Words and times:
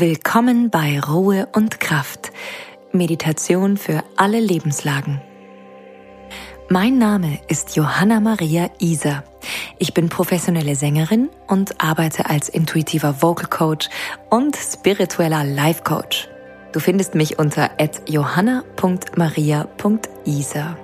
Willkommen 0.00 0.70
bei 0.70 0.98
Ruhe 0.98 1.46
und 1.52 1.78
Kraft. 1.78 2.32
Meditation 2.90 3.76
für 3.76 4.02
alle 4.16 4.40
Lebenslagen. 4.40 5.20
Mein 6.68 6.98
Name 6.98 7.38
ist 7.46 7.76
Johanna 7.76 8.18
Maria 8.18 8.70
Iser. 8.80 9.22
Ich 9.78 9.94
bin 9.94 10.08
professionelle 10.08 10.74
Sängerin 10.74 11.30
und 11.46 11.80
arbeite 11.80 12.28
als 12.28 12.48
intuitiver 12.48 13.22
Vocal 13.22 13.48
Coach 13.48 13.88
und 14.30 14.56
spiritueller 14.56 15.44
Life 15.44 15.84
Coach. 15.84 16.28
Du 16.72 16.80
findest 16.80 17.14
mich 17.14 17.38
unter 17.38 17.70
johanna.maria.iser. 18.08 20.76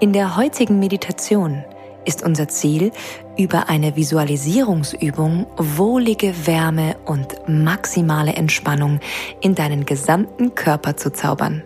In 0.00 0.14
der 0.14 0.38
heutigen 0.38 0.78
Meditation 0.78 1.62
ist 2.06 2.22
unser 2.22 2.48
Ziel, 2.48 2.92
über 3.36 3.68
eine 3.68 3.96
Visualisierungsübung 3.96 5.46
wohlige 5.56 6.46
Wärme 6.46 6.96
und 7.04 7.36
maximale 7.48 8.34
Entspannung 8.34 9.00
in 9.40 9.54
deinen 9.54 9.86
gesamten 9.86 10.54
Körper 10.54 10.96
zu 10.96 11.12
zaubern. 11.12 11.62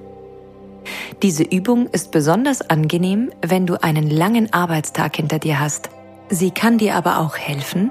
Diese 1.22 1.42
Übung 1.42 1.86
ist 1.88 2.10
besonders 2.10 2.62
angenehm, 2.62 3.30
wenn 3.44 3.66
du 3.66 3.82
einen 3.82 4.08
langen 4.08 4.52
Arbeitstag 4.52 5.16
hinter 5.16 5.38
dir 5.38 5.60
hast. 5.60 5.90
Sie 6.28 6.50
kann 6.50 6.78
dir 6.78 6.94
aber 6.94 7.18
auch 7.18 7.36
helfen, 7.36 7.90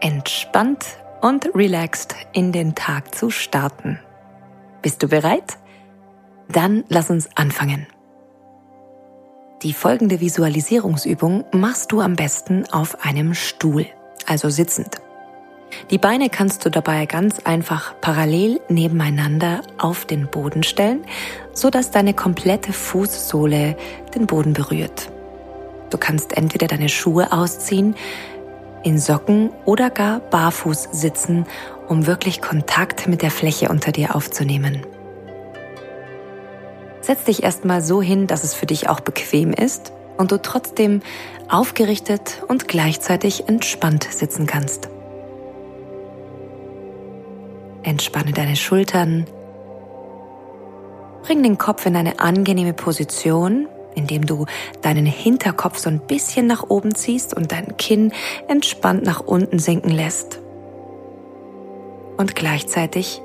entspannt 0.00 0.84
und 1.20 1.54
relaxed 1.54 2.14
in 2.32 2.52
den 2.52 2.74
Tag 2.74 3.14
zu 3.14 3.30
starten. 3.30 3.98
Bist 4.82 5.02
du 5.02 5.08
bereit? 5.08 5.56
Dann 6.48 6.84
lass 6.88 7.10
uns 7.10 7.28
anfangen. 7.34 7.86
Die 9.62 9.72
folgende 9.72 10.20
Visualisierungsübung 10.20 11.44
machst 11.50 11.90
du 11.90 12.00
am 12.02 12.14
besten 12.14 12.64
auf 12.72 13.04
einem 13.04 13.32
Stuhl, 13.32 13.86
also 14.26 14.50
sitzend. 14.50 14.96
Die 15.90 15.96
Beine 15.96 16.28
kannst 16.28 16.64
du 16.64 16.70
dabei 16.70 17.06
ganz 17.06 17.40
einfach 17.40 17.94
parallel 18.02 18.60
nebeneinander 18.68 19.62
auf 19.78 20.04
den 20.04 20.26
Boden 20.26 20.62
stellen, 20.62 21.04
so 21.54 21.70
dass 21.70 21.90
deine 21.90 22.12
komplette 22.12 22.72
Fußsohle 22.72 23.76
den 24.14 24.26
Boden 24.26 24.52
berührt. 24.52 25.10
Du 25.88 25.96
kannst 25.96 26.36
entweder 26.36 26.66
deine 26.66 26.90
Schuhe 26.90 27.32
ausziehen, 27.32 27.94
in 28.82 28.98
Socken 28.98 29.50
oder 29.64 29.88
gar 29.88 30.20
barfuß 30.20 30.90
sitzen, 30.92 31.46
um 31.88 32.06
wirklich 32.06 32.42
Kontakt 32.42 33.08
mit 33.08 33.22
der 33.22 33.30
Fläche 33.30 33.70
unter 33.70 33.90
dir 33.90 34.14
aufzunehmen. 34.14 34.86
Setz 37.06 37.22
dich 37.22 37.44
erstmal 37.44 37.82
so 37.82 38.02
hin, 38.02 38.26
dass 38.26 38.42
es 38.42 38.52
für 38.52 38.66
dich 38.66 38.88
auch 38.88 38.98
bequem 38.98 39.52
ist 39.52 39.92
und 40.16 40.32
du 40.32 40.42
trotzdem 40.42 41.02
aufgerichtet 41.48 42.42
und 42.48 42.66
gleichzeitig 42.66 43.48
entspannt 43.48 44.08
sitzen 44.10 44.48
kannst. 44.48 44.88
Entspanne 47.84 48.32
deine 48.32 48.56
Schultern. 48.56 49.24
Bring 51.22 51.44
den 51.44 51.58
Kopf 51.58 51.86
in 51.86 51.94
eine 51.94 52.18
angenehme 52.18 52.72
Position, 52.72 53.68
indem 53.94 54.26
du 54.26 54.46
deinen 54.82 55.06
Hinterkopf 55.06 55.78
so 55.78 55.88
ein 55.88 56.00
bisschen 56.00 56.48
nach 56.48 56.64
oben 56.68 56.96
ziehst 56.96 57.34
und 57.34 57.52
dein 57.52 57.76
Kinn 57.76 58.12
entspannt 58.48 59.04
nach 59.04 59.20
unten 59.20 59.60
sinken 59.60 59.90
lässt. 59.90 60.40
Und 62.16 62.34
gleichzeitig 62.34 63.22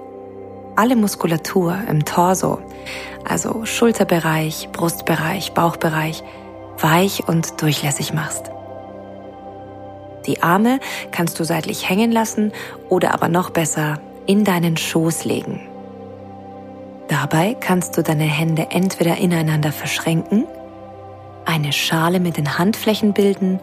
alle 0.76 0.96
Muskulatur 0.96 1.78
im 1.90 2.06
Torso, 2.06 2.60
also 3.28 3.66
Schulterbereich, 3.66 4.70
Brustbereich, 4.72 5.54
Bauchbereich, 5.54 6.24
weich 6.80 7.28
und 7.28 7.62
durchlässig 7.62 8.14
machst. 8.14 8.52
Die 10.26 10.44
Arme 10.44 10.80
kannst 11.12 11.40
du 11.40 11.44
seitlich 11.44 11.90
hängen 11.90 12.12
lassen 12.12 12.52
oder 12.90 13.14
aber 13.14 13.28
noch 13.28 13.50
besser 13.50 14.00
in 14.26 14.44
deinen 14.44 14.78
Schoß 14.78 15.26
legen. 15.26 15.62
Dabei 17.08 17.56
kannst 17.60 17.98
du 17.98 18.04
deine 18.04 18.24
Hände 18.24 18.68
entweder 18.70 19.18
ineinander 19.18 19.72
verschränken, 19.72 20.46
eine 21.46 21.74
Schale 21.74 22.20
mit 22.20 22.38
den 22.38 22.58
Handflächen 22.58 23.14
bilden 23.14 23.60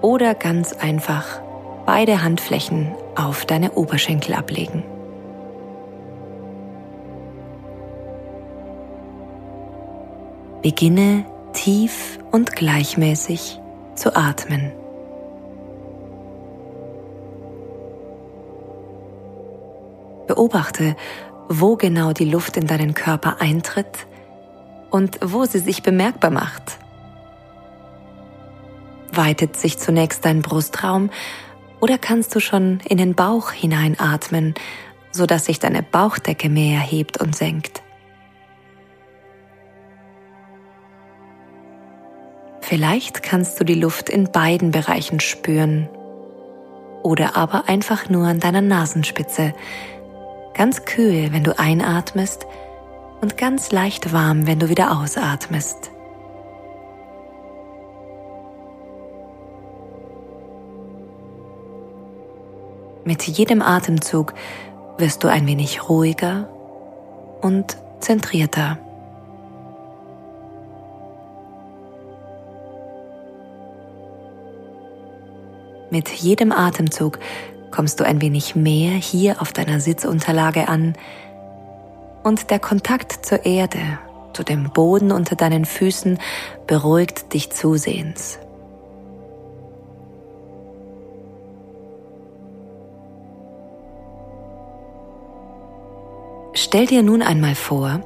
oder 0.00 0.34
ganz 0.34 0.72
einfach 0.72 1.40
beide 1.84 2.22
Handflächen 2.22 2.94
auf 3.16 3.44
deine 3.44 3.72
Oberschenkel 3.72 4.34
ablegen. 4.34 4.84
Beginne 10.62 11.24
tief 11.54 12.18
und 12.32 12.54
gleichmäßig 12.54 13.58
zu 13.94 14.14
atmen. 14.14 14.72
Beobachte, 20.26 20.96
wo 21.48 21.76
genau 21.76 22.12
die 22.12 22.26
Luft 22.26 22.58
in 22.58 22.66
deinen 22.66 22.92
Körper 22.92 23.40
eintritt 23.40 24.06
und 24.90 25.18
wo 25.24 25.46
sie 25.46 25.60
sich 25.60 25.82
bemerkbar 25.82 26.30
macht. 26.30 26.78
Weitet 29.12 29.56
sich 29.56 29.78
zunächst 29.78 30.26
dein 30.26 30.42
Brustraum 30.42 31.08
oder 31.80 31.96
kannst 31.96 32.34
du 32.34 32.40
schon 32.40 32.80
in 32.86 32.98
den 32.98 33.14
Bauch 33.14 33.50
hineinatmen, 33.50 34.54
sodass 35.10 35.46
sich 35.46 35.58
deine 35.58 35.82
Bauchdecke 35.82 36.50
mehr 36.50 36.80
hebt 36.80 37.18
und 37.18 37.34
senkt? 37.34 37.82
Vielleicht 42.70 43.24
kannst 43.24 43.58
du 43.58 43.64
die 43.64 43.74
Luft 43.74 44.08
in 44.08 44.30
beiden 44.30 44.70
Bereichen 44.70 45.18
spüren 45.18 45.88
oder 47.02 47.36
aber 47.36 47.68
einfach 47.68 48.08
nur 48.08 48.28
an 48.28 48.38
deiner 48.38 48.60
Nasenspitze. 48.60 49.54
Ganz 50.54 50.84
kühl, 50.84 51.32
wenn 51.32 51.42
du 51.42 51.58
einatmest 51.58 52.46
und 53.22 53.36
ganz 53.36 53.72
leicht 53.72 54.12
warm, 54.12 54.46
wenn 54.46 54.60
du 54.60 54.68
wieder 54.68 54.96
ausatmest. 54.96 55.90
Mit 63.04 63.24
jedem 63.24 63.62
Atemzug 63.62 64.32
wirst 64.96 65.24
du 65.24 65.28
ein 65.28 65.48
wenig 65.48 65.88
ruhiger 65.88 66.48
und 67.40 67.76
zentrierter. 67.98 68.78
Mit 75.90 76.08
jedem 76.08 76.52
Atemzug 76.52 77.18
kommst 77.70 77.98
du 78.00 78.04
ein 78.04 78.20
wenig 78.22 78.54
mehr 78.54 78.92
hier 78.92 79.42
auf 79.42 79.52
deiner 79.52 79.80
Sitzunterlage 79.80 80.68
an 80.68 80.94
und 82.22 82.50
der 82.50 82.58
Kontakt 82.58 83.24
zur 83.26 83.44
Erde, 83.44 83.80
zu 84.32 84.44
dem 84.44 84.70
Boden 84.70 85.10
unter 85.10 85.34
deinen 85.34 85.64
Füßen 85.64 86.18
beruhigt 86.66 87.34
dich 87.34 87.50
zusehends. 87.50 88.38
Stell 96.52 96.86
dir 96.86 97.02
nun 97.02 97.22
einmal 97.22 97.54
vor, 97.54 98.00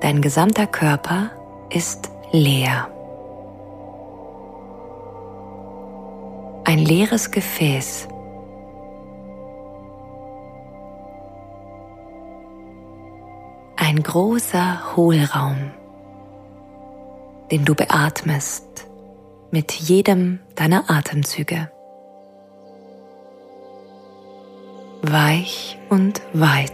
dein 0.00 0.22
gesamter 0.22 0.66
Körper 0.66 1.30
ist 1.70 2.10
leer. 2.32 2.88
Ein 6.76 6.84
leeres 6.84 7.30
Gefäß. 7.30 8.06
Ein 13.76 14.02
großer 14.02 14.94
Hohlraum, 14.94 15.70
den 17.50 17.64
du 17.64 17.74
beatmest 17.74 18.86
mit 19.50 19.72
jedem 19.72 20.40
deiner 20.54 20.90
Atemzüge. 20.90 21.70
Weich 25.00 25.78
und 25.88 26.20
weit. 26.34 26.72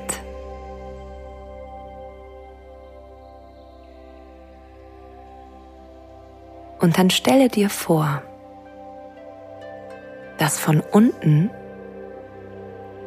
Und 6.81 6.99
dann 6.99 7.11
stelle 7.11 7.49
dir 7.49 7.71
vor, 7.71 8.23
dass 10.43 10.59
von 10.59 10.81
unten 10.81 11.51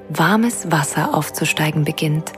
warmes 0.08 0.72
Wasser 0.72 1.14
aufzusteigen 1.14 1.84
beginnt, 1.84 2.32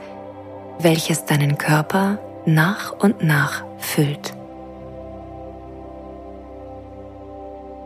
welches 0.80 1.24
deinen 1.24 1.56
Körper 1.56 2.18
nach 2.46 2.90
und 2.98 3.22
nach 3.22 3.62
füllt. 3.78 4.34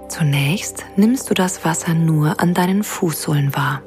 Zunächst 0.08 0.86
nimmst 0.96 1.28
du 1.28 1.34
das 1.34 1.66
Wasser 1.66 1.92
nur 1.92 2.40
an 2.40 2.54
deinen 2.54 2.82
Fußsohlen 2.82 3.54
wahr. 3.54 3.82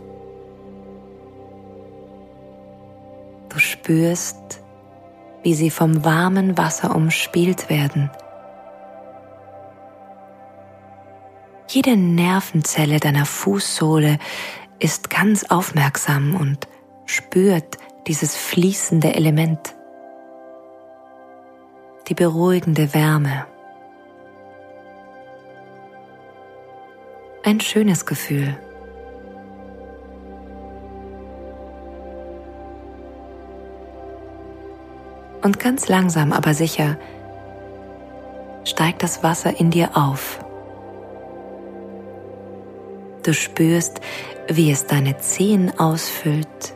Du 3.50 3.58
spürst, 3.58 4.62
wie 5.42 5.56
sie 5.56 5.72
vom 5.72 6.06
warmen 6.06 6.60
Wasser 6.60 6.96
umspielt 6.96 7.72
werden– 7.72 8.12
Jede 11.76 11.98
Nervenzelle 11.98 13.02
deiner 13.02 13.26
Fußsohle 13.26 14.18
ist 14.80 15.10
ganz 15.10 15.44
aufmerksam 15.44 16.34
und 16.34 16.70
spürt 17.04 17.78
dieses 18.08 18.38
fließende 18.38 19.14
Element, 19.14 19.76
die 22.08 22.14
beruhigende 22.14 22.94
Wärme. 22.94 23.46
Ein 27.44 27.60
schönes 27.60 28.06
Gefühl. 28.06 28.58
Und 35.44 35.60
ganz 35.60 35.90
langsam, 35.90 36.32
aber 36.32 36.54
sicher 36.54 36.98
steigt 38.64 39.04
das 39.04 39.24
Wasser 39.24 39.60
in 39.60 39.72
dir 39.72 39.98
auf. 39.98 40.45
Du 43.26 43.34
spürst, 43.34 44.02
wie 44.48 44.70
es 44.70 44.86
deine 44.86 45.18
Zehen 45.18 45.80
ausfüllt 45.80 46.76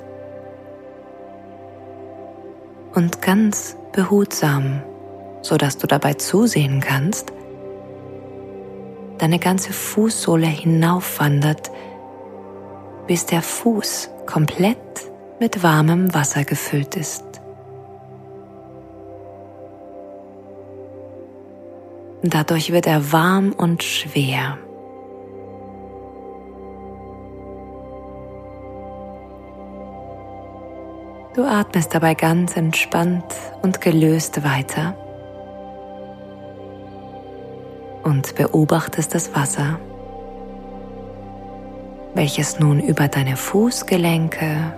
und 2.95 3.21
ganz 3.21 3.77
behutsam, 3.91 4.81
so 5.43 5.57
dass 5.57 5.77
du 5.77 5.85
dabei 5.85 6.15
zusehen 6.15 6.79
kannst, 6.79 7.33
deine 9.19 9.37
ganze 9.37 9.73
Fußsohle 9.73 10.47
hinaufwandert, 10.47 11.69
bis 13.05 13.27
der 13.27 13.43
Fuß 13.43 14.09
komplett 14.25 14.77
mit 15.39 15.61
warmem 15.61 16.15
Wasser 16.15 16.45
gefüllt 16.45 16.95
ist. 16.95 17.25
Dadurch 22.23 22.71
wird 22.71 22.87
er 22.87 23.11
warm 23.11 23.51
und 23.51 23.83
schwer. 23.83 24.57
Du 31.35 31.43
atmest 31.43 31.93
dabei 31.93 32.15
ganz 32.15 32.57
entspannt 32.57 33.35
und 33.61 33.81
gelöst 33.81 34.43
weiter 34.43 34.95
und 38.03 38.33
beobachtest 38.35 39.13
das 39.13 39.35
Wasser, 39.35 39.79
welches 42.15 42.59
nun 42.59 42.79
über 42.79 43.07
deine 43.07 43.37
Fußgelenke 43.37 44.73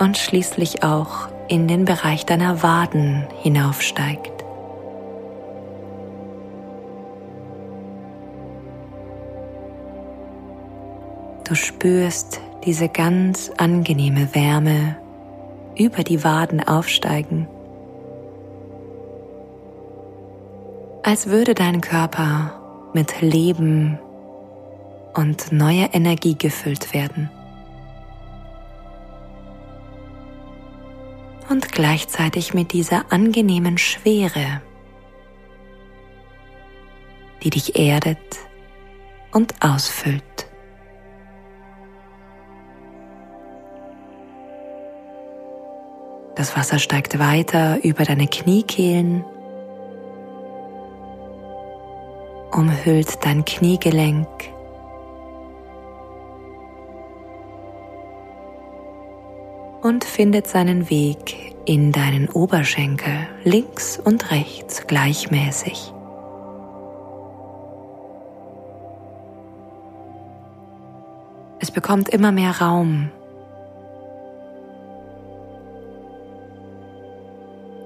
und 0.00 0.18
schließlich 0.18 0.82
auch 0.82 1.28
in 1.46 1.68
den 1.68 1.84
Bereich 1.84 2.26
deiner 2.26 2.64
Waden 2.64 3.28
hinaufsteigt. 3.42 4.44
Du 11.44 11.54
spürst 11.54 12.40
diese 12.64 12.88
ganz 12.88 13.50
angenehme 13.56 14.34
Wärme 14.34 14.96
über 15.76 16.02
die 16.02 16.22
Waden 16.24 16.66
aufsteigen, 16.66 17.48
als 21.02 21.26
würde 21.28 21.54
dein 21.54 21.80
Körper 21.80 22.90
mit 22.92 23.20
Leben 23.20 23.98
und 25.14 25.52
neuer 25.52 25.90
Energie 25.92 26.36
gefüllt 26.36 26.92
werden. 26.92 27.30
und 31.50 31.72
gleichzeitig 31.72 32.54
mit 32.54 32.72
dieser 32.72 33.12
angenehmen 33.12 33.76
Schwere, 33.76 34.62
die 37.42 37.50
dich 37.50 37.76
erdet 37.76 38.18
und 39.32 39.54
ausfüllt. 39.60 40.49
Das 46.34 46.56
Wasser 46.56 46.78
steigt 46.78 47.18
weiter 47.18 47.82
über 47.82 48.04
deine 48.04 48.26
Kniekehlen, 48.26 49.24
umhüllt 52.52 53.24
dein 53.24 53.44
Kniegelenk 53.44 54.28
und 59.82 60.04
findet 60.04 60.46
seinen 60.46 60.90
Weg 60.90 61.54
in 61.64 61.92
deinen 61.92 62.28
Oberschenkel 62.28 63.26
links 63.44 63.98
und 63.98 64.30
rechts 64.30 64.86
gleichmäßig. 64.86 65.92
Es 71.60 71.70
bekommt 71.70 72.08
immer 72.08 72.32
mehr 72.32 72.60
Raum. 72.60 73.10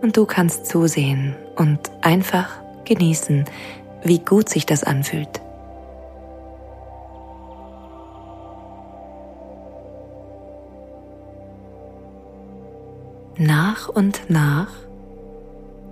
Und 0.04 0.18
du 0.18 0.26
kannst 0.26 0.66
zusehen 0.66 1.34
und 1.56 1.90
einfach 2.02 2.50
genießen, 2.84 3.46
wie 4.02 4.18
gut 4.18 4.50
sich 4.50 4.66
das 4.66 4.84
anfühlt. 4.84 5.40
Nach 13.38 13.88
und 13.88 14.28
nach 14.28 14.68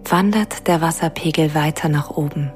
wandert 0.05 0.69
der 0.69 0.83
Wasserpegel 0.83 1.55
weiter 1.55 1.89
nach 1.89 2.11
oben. 2.11 2.53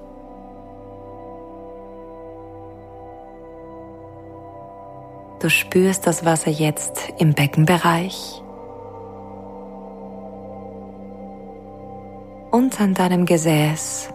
Du 5.41 5.49
spürst 5.49 6.07
das 6.07 6.23
Wasser 6.27 6.51
jetzt 6.51 7.15
im 7.17 7.33
Beckenbereich 7.33 8.43
und 12.57 12.81
an 12.81 12.95
deinem 12.95 13.27
Gesäß, 13.27 14.09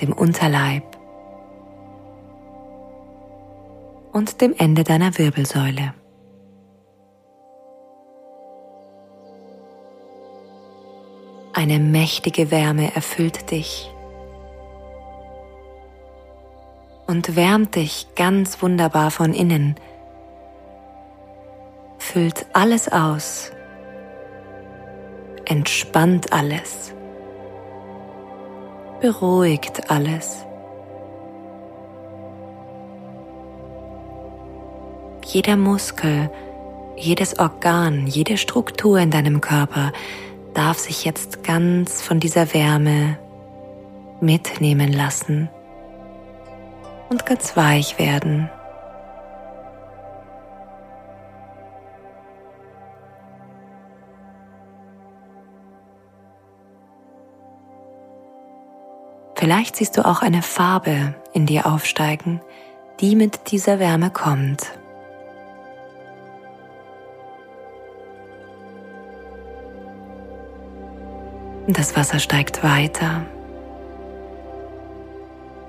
dem 0.00 0.12
Unterleib 0.12 0.82
und 4.10 4.40
dem 4.40 4.52
Ende 4.58 4.82
deiner 4.82 5.16
Wirbelsäule. 5.18 5.94
Eine 11.52 11.78
mächtige 11.78 12.50
Wärme 12.50 12.92
erfüllt 12.96 13.52
dich 13.52 13.88
und 17.06 17.36
wärmt 17.36 17.76
dich 17.76 18.08
ganz 18.16 18.60
wunderbar 18.60 19.12
von 19.12 19.32
innen, 19.32 19.76
füllt 21.98 22.46
alles 22.52 22.90
aus, 22.90 23.52
entspannt 25.50 26.32
alles, 26.32 26.94
beruhigt 29.00 29.90
alles. 29.90 30.46
Jeder 35.26 35.56
Muskel, 35.56 36.30
jedes 36.96 37.38
Organ, 37.38 38.06
jede 38.06 38.36
Struktur 38.36 38.98
in 39.00 39.10
deinem 39.10 39.40
Körper 39.40 39.92
darf 40.54 40.78
sich 40.78 41.04
jetzt 41.04 41.42
ganz 41.42 42.00
von 42.00 42.20
dieser 42.20 42.54
Wärme 42.54 43.18
mitnehmen 44.20 44.92
lassen 44.92 45.48
und 47.08 47.26
ganz 47.26 47.56
weich 47.56 47.98
werden. 47.98 48.50
Vielleicht 59.40 59.76
siehst 59.76 59.96
du 59.96 60.04
auch 60.04 60.20
eine 60.20 60.42
Farbe 60.42 61.14
in 61.32 61.46
dir 61.46 61.64
aufsteigen, 61.64 62.42
die 63.00 63.16
mit 63.16 63.50
dieser 63.50 63.78
Wärme 63.78 64.10
kommt. 64.10 64.78
Das 71.68 71.96
Wasser 71.96 72.18
steigt 72.18 72.62
weiter. 72.62 73.22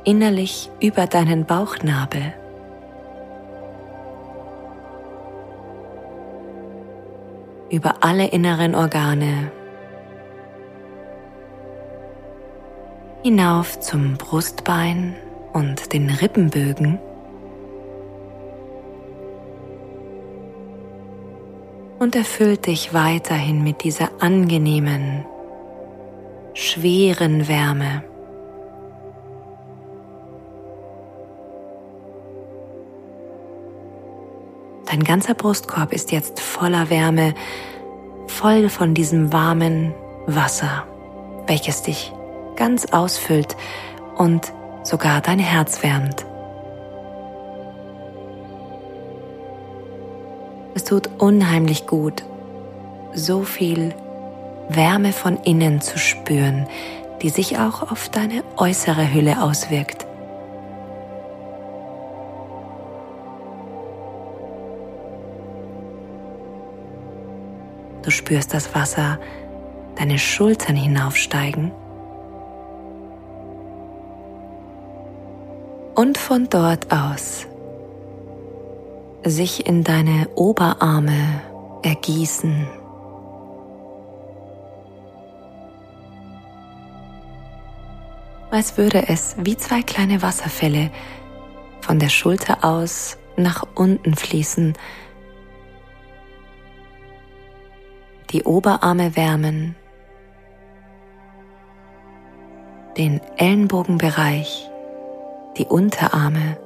Innerlich 0.03 0.69
über 0.81 1.07
deinen 1.07 1.45
Bauchnabel. 1.45 2.33
Über 7.69 7.93
alle 8.01 8.27
inneren 8.27 8.75
Organe. 8.75 9.49
Hinauf 13.23 13.79
zum 13.79 14.17
Brustbein 14.17 15.15
und 15.53 15.93
den 15.93 16.09
Rippenbögen. 16.09 16.97
Und 21.99 22.15
erfüllt 22.15 22.65
dich 22.65 22.95
weiterhin 22.95 23.63
mit 23.63 23.83
dieser 23.83 24.09
angenehmen, 24.21 25.23
schweren 26.55 27.47
Wärme. 27.47 28.03
Dein 34.87 35.03
ganzer 35.03 35.35
Brustkorb 35.35 35.93
ist 35.93 36.11
jetzt 36.11 36.39
voller 36.39 36.89
Wärme, 36.89 37.35
voll 38.25 38.67
von 38.67 38.95
diesem 38.95 39.31
warmen 39.31 39.93
Wasser, 40.25 40.87
welches 41.45 41.83
dich 41.83 42.11
ganz 42.55 42.85
ausfüllt 42.87 43.55
und 44.17 44.53
sogar 44.83 45.21
dein 45.21 45.39
Herz 45.39 45.83
wärmt. 45.83 46.25
Es 50.73 50.83
tut 50.83 51.09
unheimlich 51.17 51.85
gut, 51.85 52.23
so 53.13 53.43
viel 53.43 53.93
Wärme 54.69 55.11
von 55.11 55.37
innen 55.37 55.81
zu 55.81 55.99
spüren, 55.99 56.67
die 57.21 57.29
sich 57.29 57.59
auch 57.59 57.91
auf 57.91 58.09
deine 58.09 58.43
äußere 58.57 59.13
Hülle 59.13 59.43
auswirkt. 59.43 60.07
Du 68.03 68.09
spürst 68.09 68.53
das 68.53 68.73
Wasser 68.73 69.19
deine 69.95 70.17
Schultern 70.17 70.75
hinaufsteigen 70.75 71.71
und 76.01 76.17
von 76.17 76.49
dort 76.49 76.91
aus 76.91 77.45
sich 79.23 79.67
in 79.67 79.83
deine 79.83 80.29
Oberarme 80.33 81.43
ergießen. 81.83 82.67
Als 88.49 88.77
würde 88.79 89.09
es 89.09 89.35
wie 89.37 89.55
zwei 89.57 89.83
kleine 89.83 90.23
Wasserfälle 90.23 90.89
von 91.81 91.99
der 91.99 92.09
Schulter 92.09 92.65
aus 92.65 93.19
nach 93.37 93.63
unten 93.75 94.15
fließen, 94.15 94.73
die 98.31 98.43
Oberarme 98.43 99.15
wärmen, 99.15 99.75
den 102.97 103.21
Ellenbogenbereich, 103.37 104.70
die 105.57 105.65
Unterarme 105.65 106.57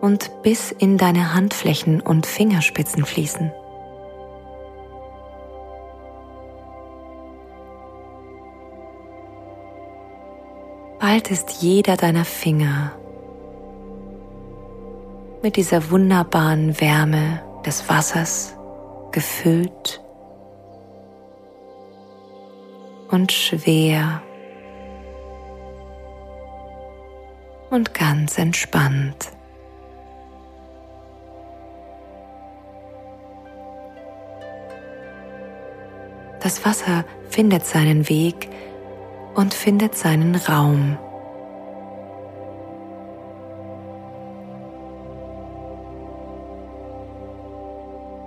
und 0.00 0.42
bis 0.42 0.70
in 0.70 0.98
deine 0.98 1.34
Handflächen 1.34 2.00
und 2.00 2.26
Fingerspitzen 2.26 3.04
fließen. 3.04 3.52
Bald 11.00 11.30
ist 11.30 11.62
jeder 11.62 11.96
deiner 11.96 12.24
Finger 12.24 12.92
mit 15.42 15.56
dieser 15.56 15.90
wunderbaren 15.90 16.80
Wärme 16.80 17.40
des 17.64 17.88
Wassers 17.88 18.56
gefüllt 19.12 20.02
und 23.10 23.32
schwer 23.32 24.22
und 27.70 27.94
ganz 27.94 28.38
entspannt. 28.38 29.30
Das 36.40 36.64
Wasser 36.64 37.04
findet 37.28 37.66
seinen 37.66 38.08
Weg 38.08 38.48
und 39.34 39.52
findet 39.52 39.96
seinen 39.96 40.34
Raum. 40.34 40.96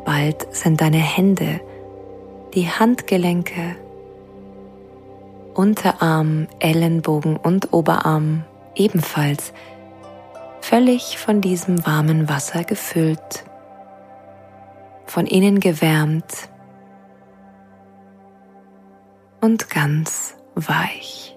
Bald 0.05 0.53
sind 0.53 0.81
deine 0.81 0.97
Hände, 0.97 1.61
die 2.53 2.67
Handgelenke, 2.67 3.75
Unterarm, 5.53 6.47
Ellenbogen 6.59 7.37
und 7.37 7.73
Oberarm 7.73 8.43
ebenfalls 8.75 9.53
völlig 10.61 11.17
von 11.17 11.41
diesem 11.41 11.85
warmen 11.85 12.29
Wasser 12.29 12.63
gefüllt, 12.63 13.43
von 15.05 15.25
innen 15.25 15.59
gewärmt 15.59 16.49
und 19.41 19.69
ganz 19.69 20.37
weich. 20.55 21.35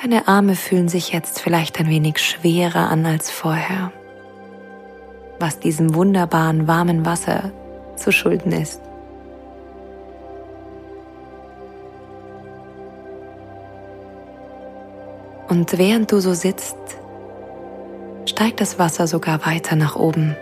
Deine 0.00 0.28
Arme 0.28 0.54
fühlen 0.54 0.88
sich 0.88 1.12
jetzt 1.12 1.40
vielleicht 1.40 1.80
ein 1.80 1.88
wenig 1.88 2.18
schwerer 2.18 2.88
an 2.88 3.04
als 3.04 3.30
vorher, 3.30 3.92
was 5.40 5.58
diesem 5.58 5.94
wunderbaren 5.94 6.68
warmen 6.68 7.04
Wasser 7.04 7.50
zu 7.96 8.12
schulden 8.12 8.52
ist. 8.52 8.80
Und 15.48 15.78
während 15.78 16.12
du 16.12 16.20
so 16.20 16.34
sitzt, 16.34 16.76
steigt 18.26 18.60
das 18.60 18.78
Wasser 18.78 19.06
sogar 19.06 19.46
weiter 19.46 19.76
nach 19.76 19.96
oben 19.96 20.36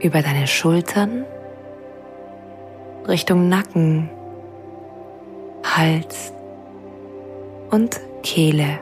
über 0.00 0.22
deine 0.22 0.46
Schultern, 0.46 1.24
Richtung 3.06 3.48
Nacken, 3.48 4.10
Hals 5.62 6.32
und 7.70 8.00
Kehle. 8.22 8.80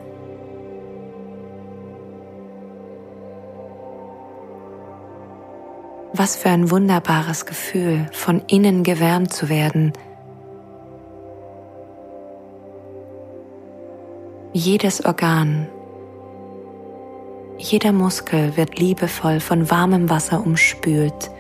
Was 6.13 6.37
für 6.37 6.51
ein 6.51 6.71
wunderbares 6.71 7.47
Gefühl, 7.47 8.07
von 8.13 8.43
innen 8.47 8.83
gewärmt 8.83 9.33
zu 9.33 9.49
werden. 9.49 9.93
Jedes 14.65 15.05
Organ 15.05 15.67
jeder 17.59 17.91
Muskel 17.91 18.57
wird 18.57 18.79
liebevoll 18.79 19.41
von 19.41 19.69
warmem 19.73 20.09
Wasser 20.09 20.47
umspült, 20.47 21.33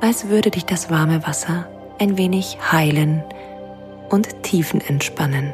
als 0.00 0.28
würde 0.28 0.52
dich 0.52 0.64
das 0.64 0.90
warme 0.90 1.26
Wasser 1.26 1.66
ein 1.98 2.16
wenig 2.16 2.56
heilen 2.70 3.24
und 4.08 4.44
tiefen 4.44 4.80
entspannen. 4.80 5.52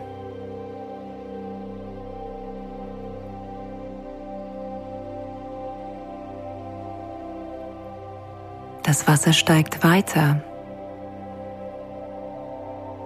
Das 8.82 9.09
Wasser 9.09 9.32
steigt 9.32 9.82
weiter, 9.82 10.42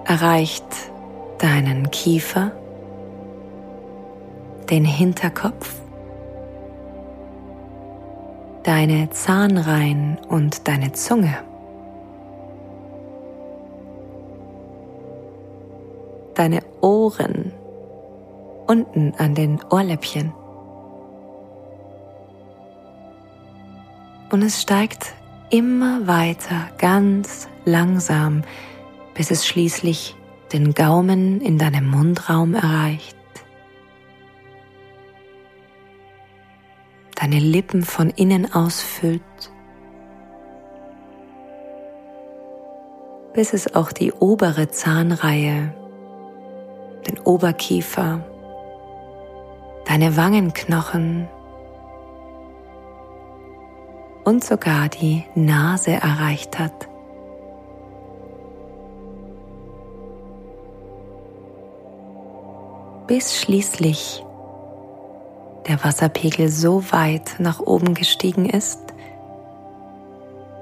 erreicht 0.06 0.95
deinen 1.38 1.90
Kiefer, 1.90 2.52
den 4.70 4.84
Hinterkopf, 4.84 5.74
deine 8.62 9.10
Zahnreihen 9.10 10.18
und 10.28 10.66
deine 10.66 10.92
Zunge. 10.92 11.38
Deine 16.34 16.62
Ohren 16.80 17.52
unten 18.66 19.14
an 19.16 19.34
den 19.34 19.60
Ohrläppchen. 19.70 20.32
Und 24.30 24.42
es 24.42 24.60
steigt 24.60 25.14
immer 25.50 26.06
weiter 26.06 26.68
ganz 26.78 27.48
langsam, 27.64 28.42
bis 29.14 29.30
es 29.30 29.46
schließlich 29.46 30.16
den 30.52 30.74
Gaumen 30.74 31.40
in 31.40 31.58
deinem 31.58 31.88
Mundraum 31.88 32.54
erreicht. 32.54 33.16
deine 37.16 37.40
Lippen 37.40 37.82
von 37.82 38.10
innen 38.10 38.52
ausfüllt, 38.52 39.22
bis 43.32 43.52
es 43.52 43.74
auch 43.74 43.90
die 43.90 44.12
obere 44.12 44.68
Zahnreihe, 44.68 45.74
den 47.06 47.18
Oberkiefer, 47.20 48.24
deine 49.86 50.16
Wangenknochen 50.16 51.28
und 54.24 54.44
sogar 54.44 54.88
die 54.88 55.24
Nase 55.34 55.92
erreicht 55.92 56.58
hat. 56.58 56.88
Bis 63.06 63.38
schließlich 63.38 64.24
der 65.68 65.84
Wasserpegel 65.84 66.48
so 66.48 66.82
weit 66.90 67.36
nach 67.38 67.60
oben 67.60 67.94
gestiegen 67.94 68.48
ist, 68.48 68.80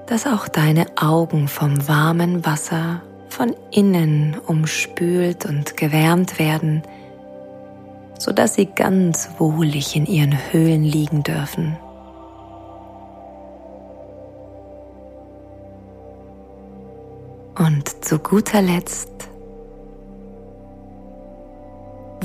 dass 0.06 0.26
auch 0.26 0.48
deine 0.48 0.86
Augen 1.00 1.48
vom 1.48 1.88
warmen 1.88 2.44
Wasser 2.44 3.00
von 3.30 3.54
innen 3.70 4.36
umspült 4.46 5.46
und 5.46 5.78
gewärmt 5.78 6.38
werden, 6.38 6.82
sodass 8.18 8.54
sie 8.54 8.66
ganz 8.66 9.30
wohlig 9.38 9.96
in 9.96 10.04
ihren 10.04 10.36
Höhlen 10.52 10.84
liegen 10.84 11.22
dürfen. 11.22 11.78
Und 17.58 18.04
zu 18.04 18.18
guter 18.18 18.60
Letzt 18.60 19.30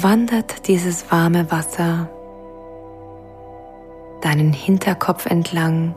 wandert 0.04 0.68
dieses 0.68 1.12
warme 1.12 1.52
Wasser 1.52 2.10
deinen 4.22 4.54
Hinterkopf 4.54 5.26
entlang 5.26 5.96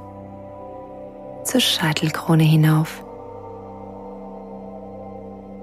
zur 1.45 1.61
Scheitelkrone 1.61 2.45
hinauf, 2.45 3.05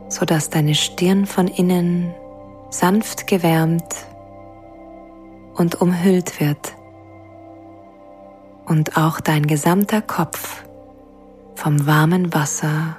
sodass 0.09 0.49
deine 0.49 0.75
Stirn 0.75 1.25
von 1.25 1.47
innen 1.47 2.13
sanft 2.69 3.27
gewärmt 3.27 3.95
und 5.55 5.81
umhüllt 5.81 6.39
wird 6.39 6.75
und 8.65 8.97
auch 8.97 9.19
dein 9.19 9.47
gesamter 9.47 10.01
Kopf 10.01 10.63
vom 11.55 11.87
warmen 11.87 12.33
Wasser 12.33 12.97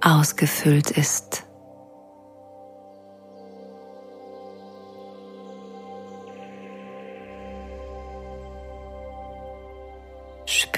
ausgefüllt 0.00 0.90
ist. 0.90 1.47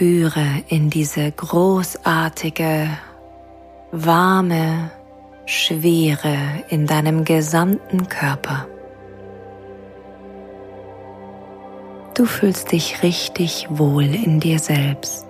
Spüre 0.00 0.64
in 0.69 0.88
diese 0.88 1.30
großartige, 1.30 2.88
warme 3.92 4.90
Schwere 5.45 6.38
in 6.71 6.87
deinem 6.87 7.26
gesamten 7.26 8.09
Körper. 8.09 8.66
Du 12.14 12.25
fühlst 12.25 12.73
dich 12.73 13.02
richtig 13.02 13.66
wohl 13.69 14.04
in 14.04 14.40
dir 14.40 14.59
selbst. 14.59 15.26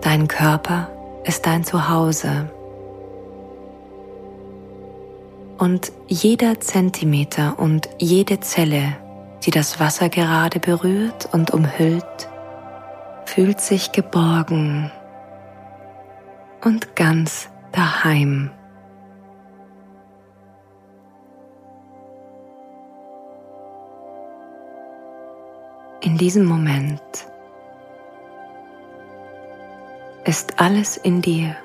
Dein 0.00 0.26
Körper 0.26 0.90
ist 1.22 1.46
dein 1.46 1.62
Zuhause. 1.62 2.50
Und 5.56 5.92
jeder 6.08 6.58
Zentimeter 6.58 7.60
und 7.60 7.88
jede 8.00 8.40
Zelle, 8.40 8.96
die 9.44 9.50
das 9.50 9.80
Wasser 9.80 10.08
gerade 10.08 10.60
berührt 10.60 11.28
und 11.32 11.50
umhüllt, 11.52 12.28
fühlt 13.24 13.60
sich 13.60 13.92
geborgen 13.92 14.90
und 16.62 16.94
ganz 16.94 17.48
daheim. 17.72 18.50
In 26.02 26.16
diesem 26.16 26.44
Moment 26.44 27.00
ist 30.24 30.60
alles 30.60 30.96
in 30.96 31.20
dir 31.20 31.56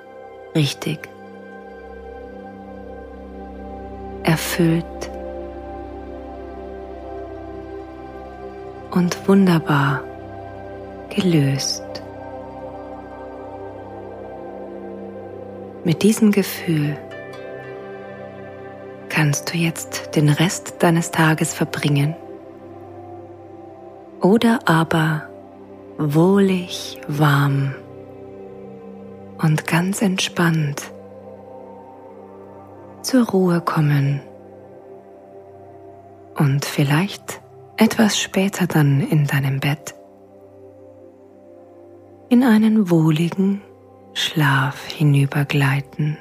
richtig, 0.53 1.09
erfüllt 4.23 5.14
und 8.95 9.27
wunderbar 9.27 10.01
gelöst. 11.09 11.83
Mit 15.83 16.01
diesem 16.01 16.31
Gefühl 16.31 16.97
kannst 19.09 19.53
du 19.53 19.57
jetzt 19.57 20.15
den 20.15 20.29
Rest 20.29 20.75
deines 20.79 21.11
Tages 21.11 21.53
verbringen 21.53 22.15
oder 24.21 24.59
aber 24.65 25.29
wohlig 25.97 26.99
warm 27.07 27.75
und 29.37 29.67
ganz 29.67 30.01
entspannt 30.01 30.91
zur 33.03 33.27
Ruhe 33.27 33.61
kommen 33.61 34.21
und 36.35 36.65
vielleicht 36.65 37.44
etwas 37.77 38.19
später 38.19 38.67
dann 38.67 39.01
in 39.01 39.25
deinem 39.25 39.59
Bett 39.59 39.95
in 42.29 42.43
einen 42.43 42.89
wohligen 42.89 43.61
Schlaf 44.13 44.87
hinübergleiten. 44.87 46.17